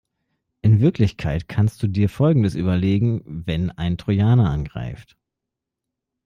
In 0.63 0.79
Wirklichkeit 0.79 1.47
kannst 1.47 1.83
du 1.83 1.87
dir 1.87 2.09
Folgendes 2.09 2.55
überlegen, 2.55 3.21
wenn 3.45 3.69
ein 3.69 3.99
Trojaner 3.99 4.49
angreift. 4.49 5.15